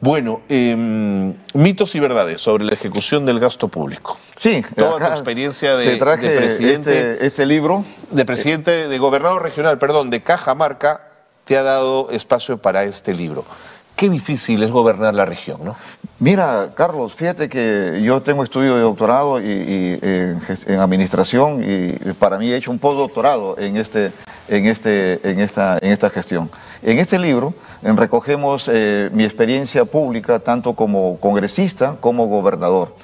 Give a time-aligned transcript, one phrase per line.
[0.00, 4.18] Bueno, em, mitos y verdades sobre la ejecución del gasto público.
[4.36, 7.84] Sí, Toda tu experiencia de, te traje de presidente, este, este libro.
[8.10, 11.00] de presidente, de gobernador regional, perdón, de Cajamarca,
[11.44, 13.44] te ha dado espacio para este libro.
[13.94, 15.76] Qué difícil es gobernar la región, ¿no?
[16.18, 22.36] Mira, Carlos, fíjate que yo tengo estudio de doctorado y, y, en, administración y para
[22.36, 24.12] mí he hecho un postdoctorado en, este,
[24.48, 26.50] en, este, en, esta, en esta gestión.
[26.82, 32.94] En este libro recogemos eh, mi experiencia pública tanto como congresista como gobernador.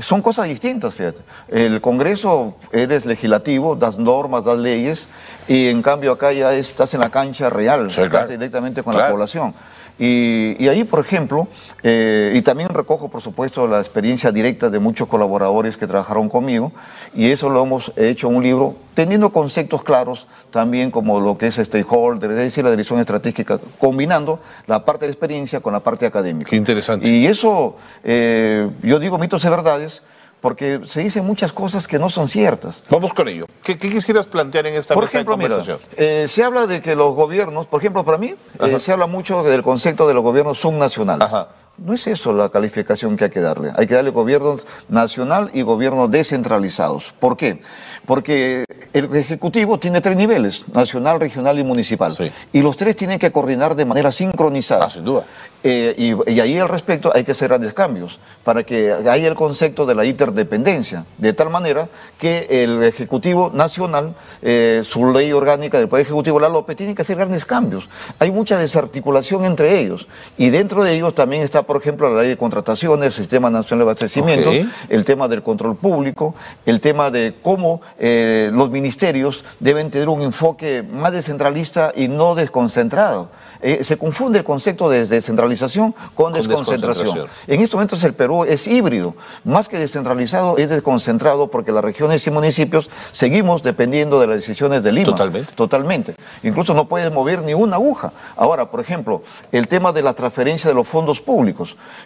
[0.00, 1.20] Son cosas distintas, fíjate.
[1.48, 5.08] El Congreso eres legislativo, das normas, das leyes,
[5.48, 8.28] y en cambio acá ya estás en la cancha real, Sí, estás claro.
[8.28, 9.08] directamente con Claro.
[9.08, 9.54] la población.
[9.98, 11.48] Y, y ahí, por ejemplo,
[11.82, 16.70] eh, y también recojo, por supuesto, la experiencia directa de muchos colaboradores que trabajaron conmigo,
[17.14, 21.48] y eso lo hemos hecho en un libro, teniendo conceptos claros también como lo que
[21.48, 26.06] es stakeholder, es decir, la dirección estratégica, combinando la parte de experiencia con la parte
[26.06, 26.50] académica.
[26.50, 27.10] Qué interesante.
[27.10, 30.02] Y eso, eh, yo digo mitos y verdades,
[30.40, 32.82] porque se dicen muchas cosas que no son ciertas.
[32.90, 33.46] Vamos con ello.
[33.62, 35.78] ¿Qué, qué quisieras plantear en esta Por mesa ejemplo, de mira, conversación?
[35.96, 39.42] eh, se habla de que los gobiernos, por ejemplo, para mí, eh, se habla mucho
[39.42, 41.26] del concepto de los gobiernos subnacionales.
[41.26, 41.48] Ajá.
[41.78, 43.70] No es eso la calificación que hay que darle.
[43.76, 47.14] Hay que darle gobiernos nacional y gobiernos descentralizados.
[47.20, 47.60] ¿Por qué?
[48.04, 52.12] Porque el Ejecutivo tiene tres niveles, nacional, regional y municipal.
[52.12, 52.32] Sí.
[52.52, 54.86] Y los tres tienen que coordinar de manera sincronizada.
[54.86, 55.24] Ah, sin duda.
[55.62, 59.34] Eh, y, y ahí al respecto hay que hacer grandes cambios para que haya el
[59.34, 65.78] concepto de la interdependencia, de tal manera que el Ejecutivo Nacional, eh, su ley orgánica
[65.78, 67.88] del Poder Ejecutivo, la LOPE, tiene que hacer grandes cambios.
[68.18, 70.06] Hay mucha desarticulación entre ellos
[70.36, 73.80] y dentro de ellos también está, por ejemplo, la ley de contrataciones, el Sistema Nacional
[73.80, 74.50] de Abastecimiento,
[74.88, 80.22] el tema del control público, el tema de cómo eh, los ministerios deben tener un
[80.22, 83.28] enfoque más descentralista y no desconcentrado.
[83.60, 87.04] Eh, se confunde el concepto de descentralización con, desconcentración.
[87.04, 87.28] desconcentración.
[87.46, 92.26] En estos momentos el Perú es híbrido, más que descentralizado, es desconcentrado porque las regiones
[92.26, 95.04] y municipios seguimos dependiendo de las decisiones de Lima.
[95.04, 95.52] Totalmente.
[95.54, 96.14] Totalmente.
[96.42, 98.14] Incluso no puedes mover ni una aguja.
[98.36, 101.57] Ahora, por ejemplo, el tema de la transferencia de los fondos públicos.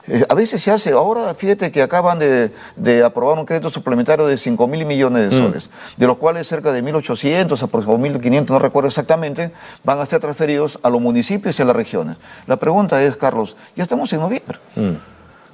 [0.08, 4.26] Eh, a veces se hace, ahora fíjate que acaban de, de aprobar un crédito suplementario
[4.26, 7.68] de 5 mil millones de soles, de los cuales cerca de 1.800 o
[7.98, 9.52] 1.500, no recuerdo exactamente,
[9.84, 12.16] van a ser transferidos a los municipios y a las regiones.
[12.46, 14.58] La pregunta es, Carlos, ya estamos en noviembre.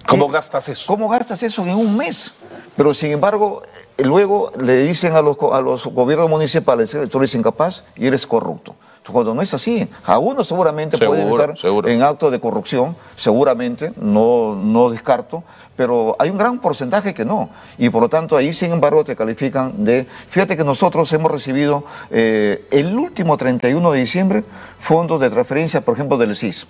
[0.06, 0.92] ¿Cómo ¿Qué- gastas eso?
[0.92, 2.32] ¿Cómo gastas eso en un mes?
[2.76, 3.62] Pero sin embargo,
[3.98, 8.26] eh, luego le dicen a los, a los gobiernos municipales, tú eres incapaz y eres
[8.26, 8.74] corrupto.
[9.12, 11.88] Cuando no es así, algunos seguramente pueden Seguro, estar seguro.
[11.88, 15.42] en actos de corrupción, seguramente, no, no descarto,
[15.76, 17.48] pero hay un gran porcentaje que no.
[17.78, 20.06] Y por lo tanto ahí, sin embargo, te califican de...
[20.28, 24.44] Fíjate que nosotros hemos recibido eh, el último 31 de diciembre
[24.80, 26.66] fondos de transferencia, por ejemplo, del CIS.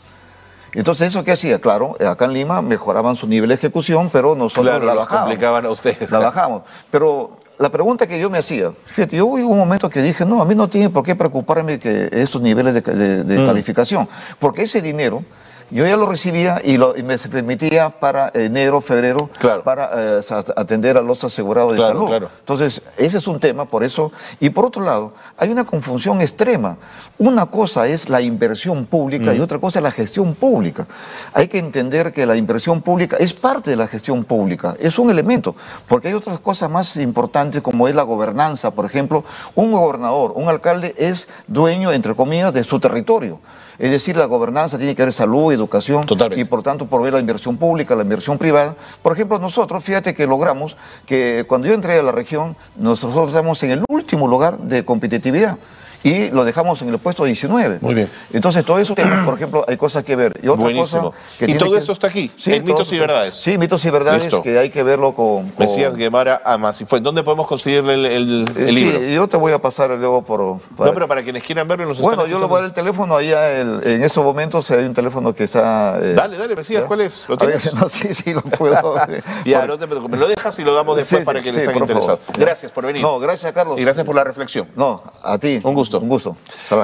[0.74, 1.58] Entonces, ¿eso qué hacía?
[1.60, 5.28] Claro, acá en Lima mejoraban su nivel de ejecución, pero nosotros Claro, la bajábamos.
[5.30, 6.10] complicaban a ustedes.
[6.10, 6.62] La bajamos.
[6.90, 10.40] Pero la pregunta que yo me hacía, fíjate, yo hubo un momento que dije, no,
[10.40, 13.26] a mí no tiene por qué preocuparme que esos niveles de, ca- de- Mm.
[13.26, 14.08] de calificación,
[14.38, 15.22] porque ese dinero
[15.70, 19.62] yo ya lo recibía y, lo, y me permitía para enero, febrero, Claro.
[19.62, 20.20] para eh,
[20.56, 22.06] atender a los asegurados de Claro, salud.
[22.08, 22.30] claro.
[22.40, 24.10] Entonces, ese es un tema, por eso.
[24.40, 26.76] Y por otro lado, hay una confusión extrema.
[27.18, 29.36] Una cosa es la inversión pública Mm.
[29.36, 30.86] y otra cosa es la gestión pública.
[31.34, 35.10] Hay que entender que la inversión pública es parte de la gestión pública, es un
[35.10, 35.54] elemento,
[35.88, 38.70] porque hay otras cosas más importantes como es la gobernanza.
[38.70, 39.24] Por ejemplo,
[39.54, 43.38] un gobernador, un alcalde es dueño, entre comillas, de su territorio.
[43.78, 46.42] Es decir, la gobernanza tiene que ver salud, educación Totalmente.
[46.42, 48.74] y por tanto proveer la inversión pública, la inversión privada.
[49.02, 53.62] Por ejemplo, nosotros, fíjate que logramos que cuando yo entré a la región, nosotros estamos
[53.62, 55.58] en el último lugar de competitividad
[56.04, 57.78] y lo dejamos en el puesto 19.
[57.80, 58.08] Muy bien.
[58.32, 60.38] Entonces, todo eso, temas, por ejemplo, hay cosas que ver.
[60.42, 61.10] Y otra Buenísimo.
[61.12, 63.34] cosa que ¿Y todo que- esto está aquí, Sí, en Mitos y está- Verdades?
[63.36, 64.42] Sí, mitos y verdades Listo.
[64.42, 65.48] que hay que verlo con...
[65.50, 67.00] con- Mesías Guevara Amasifue.
[67.00, 68.98] ¿Dónde podemos conseguirle el, el- el Eh, libro?
[69.00, 70.40] Sí, yo te voy a pasar luego por...
[70.40, 70.60] No,
[70.94, 73.16] pero para quienes quieran verlo, nos Bueno, están yo le voy a dar el teléfono
[73.16, 75.98] allá, el- en estos momentos hay un teléfono que está...
[76.00, 76.84] eh, Dale, dale, Mesías.
[76.86, 77.24] ¿cuál es?
[77.28, 77.74] ¿Lo ver, tienes?
[77.80, 78.94] no, sí, sí, lo puedo.
[79.44, 80.18] Ya, no te preocupes.
[80.18, 81.82] Lo dejas y lo damos después Sí, para sí, quienes favor.
[81.82, 82.20] interesados.
[82.36, 83.02] Gracias por venir.
[83.02, 83.78] No, gracias, Carlos.
[83.80, 84.68] Y gracias por la reflexión.
[84.76, 85.58] No, a ti.
[85.64, 85.87] Un gusto.
[85.96, 86.36] Un gusto.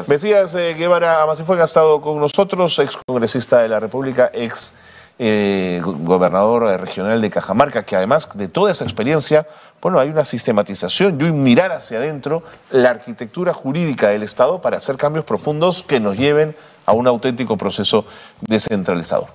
[0.07, 4.73] Mesías eh, Guevara Amasifue ha estado con nosotros, ex congresista de la República, ex
[5.19, 9.47] eh, go- gobernador eh, regional de Cajamarca, que además de toda esa experiencia,
[9.81, 14.79] bueno, hay una sistematización y un mirar hacia adentro la arquitectura jurídica del Estado para
[14.79, 16.57] hacer cambios profundos que nos lleven
[16.87, 18.05] a un auténtico proceso
[18.41, 19.29] descentralizador.